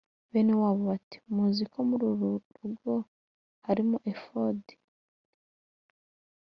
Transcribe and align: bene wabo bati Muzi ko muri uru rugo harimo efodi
bene 0.31 0.53
wabo 0.61 0.81
bati 0.89 1.17
Muzi 1.33 1.63
ko 1.71 1.79
muri 1.89 2.03
uru 2.11 2.29
rugo 2.59 2.93
harimo 3.65 3.97
efodi 4.11 4.75